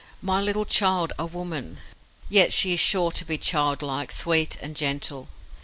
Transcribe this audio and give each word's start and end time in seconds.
My 0.19 0.41
little 0.41 0.65
child 0.65 1.13
a 1.19 1.27
woman! 1.27 1.77
Yet 2.27 2.51
she 2.51 2.73
is 2.73 2.79
sure 2.79 3.11
to 3.11 3.23
be 3.23 3.37
childlike, 3.37 4.11
sweet, 4.11 4.57
and 4.59 4.75
gentle. 4.75 5.27